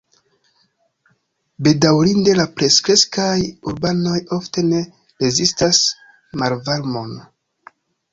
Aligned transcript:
Bedaŭrinde 1.65 2.31
la 2.39 2.45
plenkreskaj 2.61 3.35
urbanoj 3.73 4.15
ofte 4.39 4.63
ne 4.71 4.81
rezistas 5.27 5.83
malvarmon. 6.43 7.13